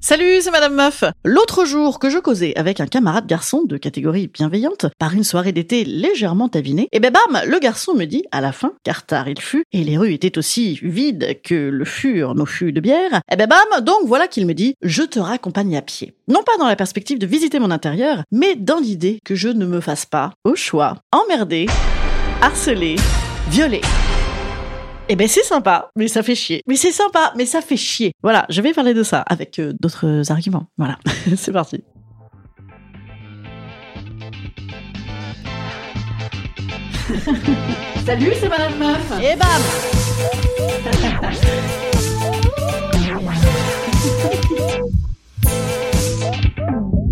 Salut, 0.00 0.40
c'est 0.40 0.50
Madame 0.50 0.74
Meuf. 0.74 1.04
L'autre 1.24 1.64
jour 1.64 1.98
que 1.98 2.10
je 2.10 2.18
causais 2.18 2.56
avec 2.56 2.80
un 2.80 2.86
camarade 2.86 3.26
garçon 3.26 3.64
de 3.64 3.76
catégorie 3.76 4.28
bienveillante 4.28 4.86
par 4.98 5.14
une 5.14 5.24
soirée 5.24 5.52
d'été 5.52 5.84
légèrement 5.84 6.48
avinée, 6.54 6.88
et 6.92 7.00
ben 7.00 7.12
bam, 7.12 7.42
le 7.46 7.58
garçon 7.58 7.94
me 7.94 8.04
dit 8.04 8.24
à 8.30 8.40
la 8.40 8.52
fin, 8.52 8.72
car 8.84 9.04
tard 9.04 9.28
il 9.28 9.40
fut, 9.40 9.64
et 9.72 9.82
les 9.82 9.98
rues 9.98 10.12
étaient 10.12 10.38
aussi 10.38 10.78
vides 10.82 11.40
que 11.42 11.54
le 11.54 11.84
furent 11.84 12.34
nos 12.34 12.46
fûts 12.46 12.72
de 12.72 12.80
bière, 12.80 13.20
et 13.32 13.36
ben 13.36 13.48
bam, 13.48 13.84
donc 13.84 14.00
voilà 14.04 14.28
qu'il 14.28 14.46
me 14.46 14.54
dit, 14.54 14.74
je 14.82 15.02
te 15.02 15.18
raccompagne 15.18 15.76
à 15.76 15.82
pied. 15.82 16.14
Non 16.28 16.42
pas 16.44 16.56
dans 16.58 16.68
la 16.68 16.76
perspective 16.76 17.18
de 17.18 17.26
visiter 17.26 17.58
mon 17.58 17.70
intérieur, 17.70 18.22
mais 18.30 18.54
dans 18.54 18.78
l'idée 18.78 19.18
que 19.24 19.34
je 19.34 19.48
ne 19.48 19.66
me 19.66 19.80
fasse 19.80 20.06
pas, 20.06 20.32
au 20.44 20.54
choix, 20.54 20.98
emmerder, 21.10 21.66
harceler, 22.42 22.96
violer. 23.48 23.80
Eh 25.08 25.14
ben 25.14 25.28
c'est 25.28 25.44
sympa, 25.44 25.92
mais 25.94 26.08
ça 26.08 26.24
fait 26.24 26.34
chier. 26.34 26.62
Mais 26.66 26.74
c'est 26.74 26.90
sympa, 26.90 27.32
mais 27.36 27.46
ça 27.46 27.60
fait 27.60 27.76
chier. 27.76 28.10
Voilà, 28.24 28.44
je 28.48 28.60
vais 28.60 28.72
parler 28.72 28.92
de 28.92 29.04
ça 29.04 29.20
avec 29.20 29.60
euh, 29.60 29.72
d'autres 29.80 30.32
arguments. 30.32 30.66
Voilà, 30.78 30.98
c'est 31.36 31.52
parti. 31.52 31.84
Salut, 38.04 38.32
c'est 38.40 38.48
Madame 38.48 38.78
Meuf. 38.78 39.12
Et 39.22 39.36
bam. 39.36 39.62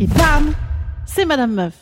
Et 0.00 0.06
bam, 0.08 0.52
c'est 1.06 1.24
Madame 1.24 1.52
Meuf. 1.52 1.74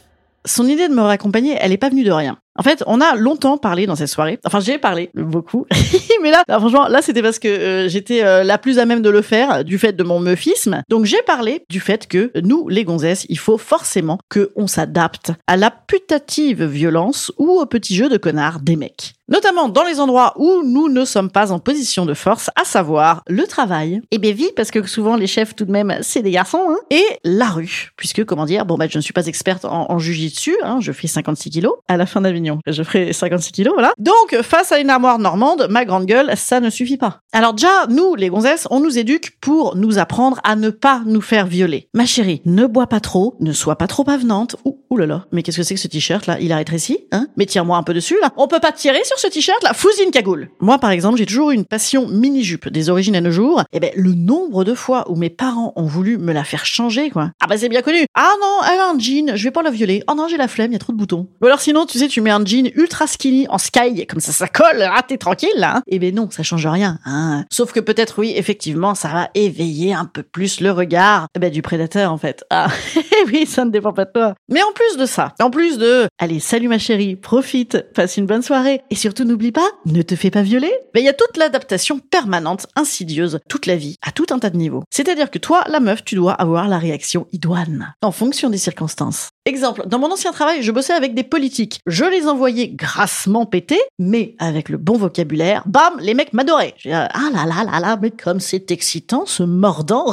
Son 0.45 0.69
idée 0.69 0.89
de 0.89 0.95
me 0.95 1.01
raccompagner, 1.01 1.57
elle 1.59 1.73
est 1.73 1.79
pas 1.79 1.89
venue 1.89 2.05
de 2.05 2.13
rien. 2.13 2.37
En 2.59 2.63
fait, 2.63 2.83
on 2.87 3.01
a 3.01 3.15
longtemps 3.15 3.57
parlé 3.57 3.87
dans 3.87 3.97
cette 3.97 4.09
soirée. 4.09 4.39
Enfin, 4.45 4.61
j'ai 4.61 4.79
parlé 4.79 5.11
beaucoup. 5.15 5.67
Mais 6.23 6.31
là, 6.31 6.45
franchement, 6.49 6.87
là, 6.87 7.01
c'était 7.03 7.23
parce 7.23 7.39
que 7.39 7.49
euh, 7.49 7.89
j'étais 7.89 8.23
euh, 8.23 8.45
la 8.45 8.59
plus 8.59 8.79
à 8.79 8.85
même 8.85 9.03
de 9.03 9.11
le 9.11 9.23
faire 9.23 9.65
du 9.65 9.79
fait 9.79 9.93
de 9.93 10.03
mon 10.03 10.21
meufisme. 10.21 10.83
Donc, 10.89 11.07
j'ai 11.07 11.23
parlé 11.23 11.65
du 11.71 11.81
fait 11.81 12.07
que 12.07 12.31
nous, 12.43 12.69
les 12.69 12.85
gonzesses, 12.85 13.27
il 13.29 13.39
faut 13.39 13.59
forcément 13.59 14.19
que 14.29 14.53
on 14.55 14.67
s'adapte 14.67 15.33
à 15.47 15.57
la 15.57 15.71
putative 15.71 16.65
violence 16.65 17.33
ou 17.39 17.51
au 17.59 17.67
petit 17.67 17.97
jeu 17.97 18.09
de 18.09 18.19
connard 18.19 18.61
des 18.61 18.77
mecs. 18.77 19.15
Notamment 19.29 19.71
dans 19.71 19.85
les 19.85 19.99
endroits 19.99 20.35
où 20.37 20.63
nous 20.63 20.91
ne 20.91 21.07
sommes 21.07 21.31
pas 21.31 21.53
en 21.53 21.59
position 21.59 22.05
de 22.05 22.13
force, 22.13 22.51
à 22.55 22.65
savoir 22.65 23.23
le 23.29 23.45
travail. 23.45 24.03
Et 24.11 24.19
bien 24.19 24.33
vite, 24.33 24.55
parce 24.55 24.71
que 24.71 24.87
souvent 24.87 25.17
les 25.17 25.27
chefs 25.27 25.57
tout 25.57 25.65
de 25.65 25.73
même, 25.73 25.97
c'est 26.03 26.21
des 26.21 26.33
garçons. 26.33 26.67
Hein, 26.69 26.77
et 26.91 27.05
la 27.25 27.47
rue. 27.47 27.93
Puisque, 27.97 28.25
comment 28.25 28.45
dire, 28.45 28.67
bon, 28.67 28.77
bah, 28.77 28.89
je 28.91 28.99
ne 28.99 29.03
suis 29.03 29.15
pas 29.15 29.27
experte 29.27 29.65
en, 29.65 29.91
en 29.91 29.99
jujitsu. 29.99 30.55
Hein, 30.63 30.79
je 30.81 30.93
fais 30.93 31.07
56 31.07 31.49
kilos. 31.49 31.73
À 31.89 31.97
la 31.97 32.05
fin 32.05 32.21
de 32.21 32.27
la 32.27 32.33
je 32.67 32.83
ferai 32.83 33.13
56 33.13 33.53
kilos, 33.53 33.75
voilà. 33.75 33.93
Donc, 33.99 34.43
face 34.43 34.73
à 34.73 34.79
une 34.79 34.91
armoire 34.91 35.19
normande, 35.19 35.67
ma 35.71 35.85
grande 35.85 36.07
gueule, 36.07 36.33
ça 36.37 36.61
ne 36.61 36.71
suffit 36.71 36.97
pas. 36.97 37.21
Alors 37.33 37.55
déjà, 37.55 37.87
nous, 37.89 38.15
les 38.15 38.29
gonzesses, 38.29 38.67
on 38.71 38.81
nous 38.81 38.99
éduque 38.99 39.37
pour 39.41 39.77
nous 39.77 39.99
apprendre 39.99 40.41
à 40.45 40.57
ne 40.57 40.71
pas 40.71 41.03
nous 41.07 41.21
faire 41.21 41.47
violer. 41.47 41.89
Ma 41.95 42.07
chérie, 42.07 42.43
ne 42.45 42.67
bois 42.67 42.87
pas 42.87 43.01
trop, 43.01 43.37
ne 43.41 43.53
sois 43.53 43.77
pas 43.77 43.87
trop 43.87 44.09
avenante. 44.09 44.57
Ouh, 44.65 44.79
ouh 44.93 44.99
là 44.99 45.07
là, 45.07 45.25
mais 45.33 45.43
qu'est-ce 45.43 45.57
que 45.57 45.63
c'est 45.63 45.75
que 45.75 45.81
ce 45.81 45.89
t-shirt 45.89 46.27
là? 46.27 46.39
Il 46.39 46.53
a 46.53 46.57
rétréci, 46.57 47.07
hein? 47.13 47.27
Mais 47.37 47.47
tire-moi 47.47 47.79
un 47.79 47.83
peu 47.83 47.95
dessus 47.95 48.17
là. 48.21 48.31
On 48.37 48.47
peut 48.47 48.61
pas 48.61 48.73
tirer 48.73 49.03
sur 49.05 49.19
ce 49.19 49.27
t-shirt 49.27 49.63
là 49.63 49.73
Fousine 49.73 50.11
cagoule. 50.11 50.51
Moi, 50.61 50.79
par 50.79 50.91
exemple, 50.91 51.17
j'ai 51.17 51.27
toujours 51.27 51.51
une 51.51 51.65
passion 51.65 52.07
mini-jupe 52.09 52.69
des 52.69 52.91
origines 52.91 53.17
à 53.17 53.21
nos 53.21 53.31
jours. 53.31 53.61
Et 53.73 53.79
eh 53.79 53.81
ben, 53.81 53.91
le 53.97 54.13
nombre 54.13 54.65
de 54.65 54.75
fois 54.75 55.11
où 55.11 55.17
mes 55.17 55.31
parents 55.31 55.73
ont 55.77 55.87
voulu 55.87 56.19
me 56.19 56.33
la 56.33 56.45
faire 56.45 56.67
changer, 56.67 57.11
quoi. 57.11 57.31
Ah 57.41 57.47
bah 57.47 57.57
c'est 57.57 57.71
bien 57.71 57.81
connu. 57.81 58.05
Ah 58.15 58.33
non, 58.41 58.59
elle 58.71 58.81
a 58.81 58.91
un 58.91 58.99
jean, 58.99 59.35
je 59.35 59.45
vais 59.45 59.51
pas 59.51 59.63
la 59.63 59.71
violer. 59.71 60.05
Oh 60.09 60.15
non, 60.15 60.29
j'ai 60.29 60.37
la 60.37 60.49
flemme, 60.49 60.71
il 60.71 60.75
y 60.75 60.77
a 60.77 60.79
trop 60.79 60.93
de 60.93 60.99
boutons. 60.99 61.29
Ou 61.41 61.47
alors 61.47 61.61
sinon, 61.61 61.87
tu 61.87 61.99
sais, 61.99 62.09
tu 62.09 62.21
mets 62.21 62.31
un 62.31 62.45
jean 62.45 62.71
ultra 62.75 63.07
skinny 63.07 63.47
en 63.49 63.59
sky, 63.59 64.07
comme 64.07 64.21
ça, 64.21 64.33
ça 64.33 64.49
colle, 64.49 64.83
ah, 64.83 65.03
t'es 65.07 65.17
tranquille, 65.17 65.49
là. 65.57 65.77
Hein. 65.77 65.83
Eh 65.87 65.99
ben 65.99 66.15
non, 66.15 66.29
ça 66.31 66.43
change 66.43 66.67
rien, 66.67 66.99
hein. 67.07 67.45
Sauf 67.51 67.73
que 67.73 67.81
peut-être, 67.81 68.19
oui, 68.19 68.35
effectivement, 68.37 68.95
ça 68.95 69.09
va 69.09 69.31
éveiller 69.35 69.95
un 69.95 70.05
peu 70.05 70.23
plus 70.23 70.61
le 70.61 70.71
regard, 70.71 71.29
eh 71.35 71.39
ben, 71.39 71.51
du 71.51 71.63
prédateur, 71.63 72.13
en 72.13 72.19
fait. 72.19 72.45
Ah, 72.51 72.69
oui, 73.33 73.47
ça 73.47 73.65
ne 73.65 73.71
dépend 73.71 73.93
pas 73.93 74.05
de 74.05 74.13
toi. 74.13 74.35
Mais 74.49 74.63
en 74.63 74.73
plus 74.73 74.82
de 74.99 75.07
ça, 75.07 75.35
en 75.41 75.51
plus 75.51 75.79
de, 75.79 76.07
allez, 76.19 76.41
salut 76.41 76.69
ma 76.69 76.79
chérie, 76.79 77.17
profite, 77.17 77.85
passe 77.95 78.17
une 78.17 78.27
bonne 78.27 78.43
soirée, 78.43 78.83
et 78.91 78.95
surtout 78.95 79.25
n'oublie 79.25 79.53
pas, 79.53 79.69
ne 79.87 80.03
te 80.03 80.17
fais 80.17 80.31
pas 80.31 80.43
violer. 80.43 80.73
Ben, 80.95 81.01
il 81.01 81.07
y 81.07 81.09
a 81.09 81.15
toute 81.15 81.37
l'adaptation 81.37 81.99
permanente, 81.99 82.67
insidieuse, 82.77 83.41
toute 83.49 83.67
la 83.67 83.77
vie, 83.77 83.97
à 84.03 84.13
tout 84.13 84.27
un 84.31 84.39
tas 84.39 84.51
de 84.51 84.57
niveaux. 84.57 84.85
C'est-à-dire 84.91 85.31
que 85.31 85.39
toi, 85.39 85.65
la 85.69 85.81
meuf, 85.81 86.05
tu 86.05 86.15
dois 86.15 86.35
avoir 86.35 86.69
la 86.69 86.79
réaction 86.79 87.27
idoine, 87.33 87.95
en 88.03 88.13
fonction 88.13 88.51
des 88.51 88.59
circonstances. 88.59 89.32
Exemple, 89.45 89.83
dans 89.87 89.99
mon 89.99 90.13
ancien 90.13 90.31
travail, 90.31 90.63
je 90.63 90.71
bossais 90.71 90.93
avec 90.93 91.15
des 91.15 91.25
politiques. 91.25 91.81
Je 91.89 92.05
les 92.05 92.29
envoyais 92.29 92.69
grassement 92.69 93.45
péter, 93.45 93.81
mais 93.99 94.37
avec 94.39 94.69
le 94.69 94.79
bon 94.79 94.97
vocabulaire, 94.97 95.65
bam, 95.67 95.95
les 95.99 96.15
mecs 96.15 96.33
m'adoraient. 96.33 96.75
ah 96.87 97.09
là 97.33 97.45
là 97.45 97.65
là 97.65 97.81
là, 97.81 97.99
mais 98.01 98.13
comme 98.13 98.39
c'est 98.39 98.71
excitant, 98.71 99.27
ce 99.27 99.43
mordant. 99.43 100.07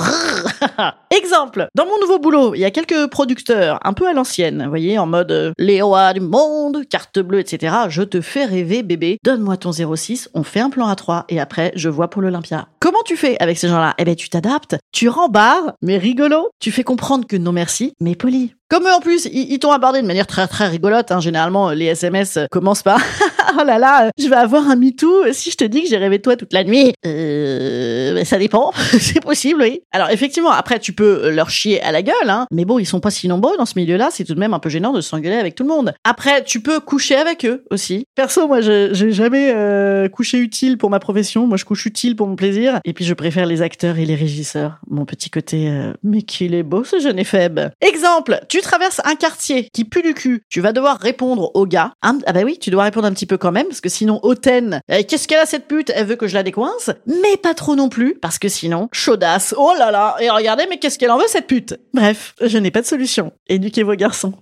Exemple, 1.15 1.67
dans 1.75 1.85
mon 1.85 1.99
nouveau 2.01 2.17
boulot, 2.17 2.55
il 2.55 2.61
y 2.61 2.65
a 2.65 2.71
quelques 2.71 3.05
producteurs 3.11 3.79
un 3.83 3.93
peu 3.93 4.07
à 4.07 4.13
l'ancienne, 4.13 4.63
vous 4.63 4.69
voyez, 4.69 4.97
en 4.97 5.05
mode 5.05 5.31
euh, 5.31 5.51
les 5.59 5.83
rois 5.83 6.13
du 6.13 6.21
monde, 6.21 6.87
carte 6.89 7.19
bleue, 7.19 7.39
etc. 7.39 7.75
Je 7.89 8.01
te 8.01 8.21
fais 8.21 8.45
rêver, 8.45 8.81
bébé. 8.81 9.19
Donne-moi 9.23 9.57
ton 9.57 9.71
06, 9.71 10.29
on 10.33 10.41
fait 10.41 10.59
un 10.59 10.71
plan 10.71 10.87
à 10.87 10.95
3 10.95 11.25
et 11.29 11.39
après, 11.39 11.71
je 11.75 11.89
vois 11.89 12.09
pour 12.09 12.23
l'Olympia. 12.23 12.67
Comment 12.79 13.03
tu 13.05 13.15
fais 13.15 13.37
avec 13.39 13.59
ces 13.59 13.67
gens-là? 13.67 13.93
Eh 13.99 14.05
ben, 14.05 14.15
tu 14.15 14.29
t'adaptes, 14.29 14.77
tu 14.91 15.07
rembarres, 15.07 15.73
mais 15.83 15.99
rigolo. 15.99 16.49
Tu 16.59 16.71
fais 16.71 16.83
comprendre 16.83 17.27
que 17.27 17.37
non 17.37 17.51
merci, 17.51 17.93
mais 17.99 18.15
poli. 18.15 18.55
Comme 18.69 18.83
eux 18.83 18.93
en 18.93 18.99
plus, 18.99 19.27
ils, 19.31 19.57
t'ont 19.57 19.71
abordé 19.71 19.99
de 19.99 20.05
manière 20.05 20.27
très 20.27 20.47
très 20.47 20.67
rigolote. 20.67 21.11
Hein. 21.11 21.19
Généralement, 21.19 21.71
les 21.71 21.85
SMS 21.85 22.37
commencent 22.51 22.83
par 22.83 22.99
oh 23.59 23.63
là 23.63 23.77
là, 23.77 24.09
je 24.17 24.27
vais 24.27 24.35
avoir 24.35 24.69
un 24.69 24.75
MeToo 24.75 25.31
si 25.33 25.51
je 25.51 25.57
te 25.57 25.63
dis 25.63 25.83
que 25.83 25.89
j'ai 25.89 25.97
rêvé 25.97 26.17
de 26.17 26.23
toi 26.23 26.35
toute 26.35 26.53
la 26.53 26.63
nuit. 26.63 26.93
Euh, 27.05 28.23
ça 28.23 28.37
dépend, 28.37 28.71
c'est 28.99 29.21
possible, 29.21 29.61
oui. 29.61 29.81
Alors 29.91 30.09
effectivement, 30.09 30.51
après 30.51 30.79
tu 30.79 30.93
peux 30.93 31.29
leur 31.31 31.49
chier 31.49 31.81
à 31.81 31.91
la 31.91 32.01
gueule, 32.01 32.29
hein. 32.29 32.45
Mais 32.51 32.65
bon, 32.65 32.79
ils 32.79 32.85
sont 32.85 32.99
pas 32.99 33.11
si 33.11 33.27
nombreux 33.27 33.57
dans 33.57 33.65
ce 33.65 33.73
milieu-là. 33.77 34.09
C'est 34.11 34.23
tout 34.23 34.35
de 34.35 34.39
même 34.39 34.53
un 34.53 34.59
peu 34.59 34.69
gênant 34.69 34.93
de 34.93 35.01
s'engueuler 35.01 35.35
avec 35.35 35.55
tout 35.55 35.63
le 35.63 35.69
monde. 35.69 35.93
Après, 36.03 36.43
tu 36.43 36.61
peux 36.61 36.79
coucher 36.79 37.15
avec 37.15 37.45
eux 37.45 37.63
aussi. 37.71 38.05
Perso, 38.15 38.47
moi, 38.47 38.61
j'ai 38.61 39.11
jamais 39.11 39.51
euh, 39.53 40.09
couché 40.09 40.37
utile 40.39 40.77
pour 40.77 40.89
ma 40.89 40.99
profession. 40.99 41.47
Moi, 41.47 41.57
je 41.57 41.65
couche 41.65 41.85
utile 41.85 42.15
pour 42.15 42.27
mon 42.27 42.35
plaisir. 42.35 42.79
Et 42.85 42.93
puis, 42.93 43.05
je 43.05 43.13
préfère 43.13 43.45
les 43.45 43.61
acteurs 43.61 43.97
et 43.97 44.05
les 44.05 44.15
régisseurs. 44.15 44.79
Mon 44.87 45.05
petit 45.05 45.29
côté, 45.29 45.69
euh, 45.69 45.93
mais 46.03 46.21
qu'il 46.21 46.53
est 46.53 46.63
beau 46.63 46.83
ce 46.83 46.99
jeune 46.99 47.19
faible. 47.23 47.71
Exemple, 47.81 48.39
tu 48.49 48.61
traverses 48.61 49.01
un 49.05 49.15
quartier 49.15 49.69
qui 49.73 49.85
pue 49.85 50.01
du 50.01 50.13
cul, 50.13 50.43
tu 50.49 50.61
vas 50.61 50.71
devoir 50.71 50.97
répondre 50.97 51.51
au 51.53 51.65
gars. 51.65 51.93
ah 52.01 52.13
bah 52.33 52.41
oui, 52.43 52.57
tu 52.59 52.69
dois 52.69 52.83
répondre 52.83 53.07
un 53.07 53.13
petit 53.13 53.25
quand 53.37 53.51
même, 53.51 53.67
parce 53.67 53.81
que 53.81 53.89
sinon, 53.89 54.19
Hautaine, 54.23 54.81
eh, 54.89 55.03
qu'est-ce 55.03 55.27
qu'elle 55.27 55.39
a 55.39 55.45
cette 55.45 55.67
pute? 55.67 55.91
Elle 55.95 56.05
veut 56.05 56.15
que 56.15 56.27
je 56.27 56.33
la 56.33 56.43
décoince, 56.43 56.91
mais 57.05 57.37
pas 57.37 57.53
trop 57.53 57.75
non 57.75 57.89
plus, 57.89 58.15
parce 58.15 58.39
que 58.39 58.49
sinon, 58.49 58.89
chaudasse, 58.91 59.53
oh 59.57 59.73
là 59.77 59.91
là, 59.91 60.15
et 60.19 60.29
regardez, 60.29 60.65
mais 60.69 60.77
qu'est-ce 60.77 60.97
qu'elle 60.97 61.11
en 61.11 61.17
veut 61.17 61.27
cette 61.27 61.47
pute? 61.47 61.79
Bref, 61.93 62.35
je 62.41 62.57
n'ai 62.57 62.71
pas 62.71 62.81
de 62.81 62.87
solution. 62.87 63.31
Éduquez 63.47 63.83
vos 63.83 63.95
garçons. 63.95 64.33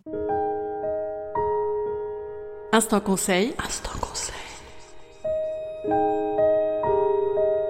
Instant 2.73 2.99
conseil. 2.99 3.53
Instant 3.65 3.97
conseil. 4.01 4.35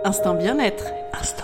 Instant 0.04 0.34
bien-être. 0.34 0.86
Instant 1.20 1.44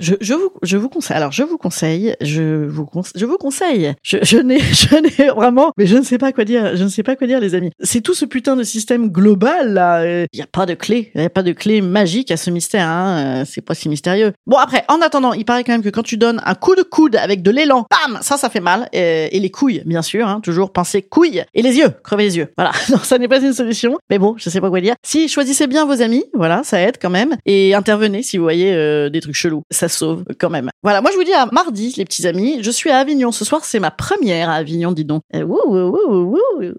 Je, 0.00 0.14
je 0.20 0.34
vous, 0.34 0.50
je 0.62 0.76
vous 0.76 0.88
conseille. 0.88 1.16
Alors, 1.16 1.32
je 1.32 1.42
vous 1.42 1.58
conseille. 1.58 2.14
Je 2.20 2.66
vous, 2.66 2.84
conse- 2.84 3.12
je 3.14 3.24
vous 3.26 3.36
conseille. 3.38 3.94
Je, 4.02 4.18
je 4.22 4.38
n'ai, 4.38 4.58
je 4.60 4.96
n'ai 4.96 5.28
vraiment, 5.30 5.72
mais 5.76 5.86
je 5.86 5.96
ne 5.96 6.02
sais 6.02 6.18
pas 6.18 6.32
quoi 6.32 6.44
dire. 6.44 6.76
Je 6.76 6.84
ne 6.84 6.88
sais 6.88 7.02
pas 7.02 7.16
quoi 7.16 7.26
dire, 7.26 7.40
les 7.40 7.54
amis. 7.54 7.70
C'est 7.82 8.00
tout 8.00 8.14
ce 8.14 8.24
putain 8.24 8.56
de 8.56 8.62
système 8.62 9.08
global 9.10 9.72
là. 9.74 10.04
Il 10.32 10.36
n'y 10.36 10.42
a 10.42 10.46
pas 10.46 10.66
de 10.66 10.74
clé. 10.74 11.10
Il 11.14 11.20
n'y 11.20 11.26
a 11.26 11.30
pas 11.30 11.42
de 11.42 11.52
clé 11.52 11.80
magique 11.80 12.30
à 12.30 12.36
ce 12.36 12.50
mystère. 12.50 12.86
Hein. 12.88 13.40
Euh, 13.40 13.44
C'est 13.46 13.60
pas 13.60 13.74
si 13.74 13.88
mystérieux. 13.88 14.32
Bon 14.46 14.56
après, 14.56 14.84
en 14.88 15.00
attendant, 15.00 15.32
il 15.32 15.44
paraît 15.44 15.64
quand 15.64 15.72
même 15.72 15.82
que 15.82 15.88
quand 15.88 16.02
tu 16.02 16.16
donnes 16.16 16.40
un 16.44 16.54
coup 16.54 16.74
de 16.74 16.82
coude 16.82 17.16
avec 17.16 17.42
de 17.42 17.50
l'élan, 17.50 17.86
bam, 17.90 18.18
ça, 18.22 18.36
ça 18.36 18.48
fait 18.50 18.60
mal. 18.60 18.88
Euh, 18.94 19.28
et 19.30 19.40
les 19.40 19.50
couilles, 19.50 19.82
bien 19.86 20.02
sûr. 20.02 20.26
Hein, 20.26 20.40
toujours 20.42 20.72
penser 20.72 21.02
couilles 21.02 21.44
et 21.54 21.62
les 21.62 21.76
yeux, 21.76 21.90
crever 22.02 22.24
les 22.24 22.36
yeux. 22.38 22.48
Voilà. 22.56 22.72
Non, 22.90 22.98
ça 22.98 23.18
n'est 23.18 23.28
pas 23.28 23.40
une 23.40 23.52
solution. 23.52 23.98
Mais 24.10 24.18
bon, 24.18 24.34
je 24.36 24.50
sais 24.50 24.60
pas 24.60 24.68
quoi 24.70 24.80
dire. 24.80 24.94
Si 25.04 25.28
choisissez 25.28 25.66
bien 25.68 25.84
vos 25.86 26.02
amis, 26.02 26.24
voilà, 26.34 26.62
ça 26.64 26.80
aide 26.80 26.96
quand 27.00 27.10
même. 27.10 27.36
Et 27.46 27.74
intervenez 27.74 28.22
si 28.22 28.36
vous 28.36 28.42
voyez 28.42 28.72
euh, 28.72 29.08
des 29.10 29.20
trucs 29.20 29.34
chelous. 29.36 29.62
Sauve 29.90 30.24
quand 30.38 30.50
même. 30.50 30.70
Voilà, 30.82 31.00
moi 31.00 31.10
je 31.10 31.16
vous 31.16 31.24
dis 31.24 31.32
à 31.32 31.46
mardi, 31.52 31.94
les 31.96 32.04
petits 32.04 32.26
amis. 32.26 32.62
Je 32.62 32.70
suis 32.70 32.90
à 32.90 32.98
Avignon 32.98 33.32
ce 33.32 33.44
soir. 33.44 33.64
C'est 33.64 33.80
ma 33.80 33.90
première 33.90 34.48
à 34.48 34.54
Avignon, 34.54 34.92
dis 34.92 35.04
donc. 35.04 35.22
Wouh. 35.34 36.38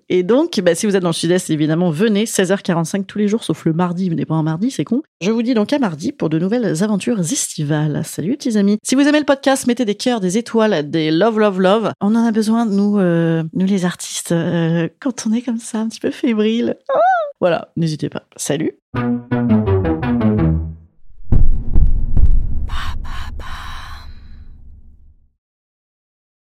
Et 0.10 0.24
donc, 0.24 0.60
bah, 0.62 0.76
si 0.76 0.86
vous 0.86 0.96
êtes 0.96 1.04
dans 1.04 1.10
le 1.10 1.14
sud-est, 1.14 1.50
évidemment, 1.50 1.92
venez 1.92 2.26
16h45 2.26 3.06
tous 3.06 3.18
les 3.18 3.28
jours, 3.28 3.44
sauf 3.44 3.66
le 3.66 3.74
mardi. 3.74 4.10
Venez 4.10 4.26
pas 4.26 4.36
un 4.36 4.44
mardi, 4.44 4.72
c'est 4.72 4.84
con. 4.84 5.02
Je 5.22 5.32
vous 5.32 5.42
dis 5.42 5.54
donc 5.54 5.72
à 5.74 5.80
mardi 5.80 6.12
pour 6.12 6.30
de 6.30 6.40
nouvelles 6.40 6.84
aventures 6.84 7.20
estivales. 7.20 8.02
Salut, 8.06 8.38
petits 8.38 8.58
amis. 8.58 8.78
Si 8.84 8.96
vous 8.96 9.08
aimez 9.08 9.20
le 9.20 9.26
podcast, 9.26 9.68
mettez 9.68 9.86
des 9.86 9.96
cœurs, 9.96 10.20
des 10.20 10.38
étoiles, 10.38 10.90
des 10.90 11.12
love, 11.12 11.40
love, 11.40 11.62
love. 11.62 11.92
On 12.02 12.16
en 12.16 12.26
a 12.26 12.32
besoin, 12.32 12.66
nous, 12.66 12.98
euh, 13.00 13.44
nous 13.54 13.66
les 13.66 13.86
artistes, 13.86 14.32
euh, 14.32 14.88
quand 15.00 15.26
on 15.28 15.34
est 15.34 15.42
comme 15.42 15.60
ça, 15.60 15.80
un 15.80 15.90
petit 15.90 16.00
peu 16.00 16.12
fébrile. 16.12 16.78
Ah 16.94 17.00
voilà, 17.40 17.70
n'hésitez 17.76 18.10
pas. 18.10 18.24
Salut. 18.36 18.78